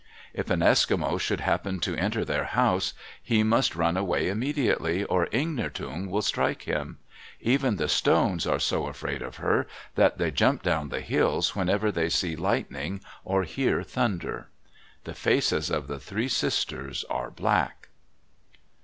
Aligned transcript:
If 0.33 0.49
an 0.49 0.61
Eskimo 0.61 1.19
should 1.19 1.41
happen 1.41 1.79
to 1.81 1.95
enter 1.95 2.25
their 2.25 2.45
house, 2.45 2.95
he 3.21 3.43
must 3.43 3.75
run 3.75 3.95
away 3.95 4.29
immediately, 4.29 5.03
or 5.03 5.27
Ingnirtung 5.27 6.07
will 6.07 6.23
strike 6.23 6.63
him. 6.63 6.97
Even 7.39 7.75
the 7.75 7.87
stones 7.87 8.47
are 8.47 8.57
so 8.57 8.87
afraid 8.87 9.21
of 9.21 9.35
her 9.35 9.67
that 9.93 10.17
they 10.17 10.31
jump 10.31 10.63
down 10.63 10.89
the 10.89 11.01
hills 11.01 11.55
whenever 11.55 11.91
they 11.91 12.09
see 12.09 12.35
lightning 12.35 13.01
or 13.23 13.43
hear 13.43 13.83
thunder. 13.83 14.49
The 15.03 15.13
faces 15.13 15.69
of 15.69 15.85
the 15.85 15.99
three 15.99 16.29
sisters 16.29 17.03
are 17.07 17.29
black. 17.29 17.89